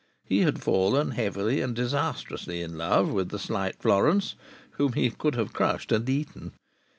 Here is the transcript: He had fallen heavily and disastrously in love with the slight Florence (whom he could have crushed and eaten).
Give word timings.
He 0.25 0.39
had 0.39 0.63
fallen 0.63 1.11
heavily 1.11 1.61
and 1.61 1.75
disastrously 1.75 2.63
in 2.63 2.75
love 2.75 3.11
with 3.11 3.29
the 3.29 3.37
slight 3.37 3.75
Florence 3.79 4.33
(whom 4.77 4.93
he 4.93 5.11
could 5.11 5.35
have 5.35 5.53
crushed 5.53 5.91
and 5.91 6.09
eaten). 6.09 6.53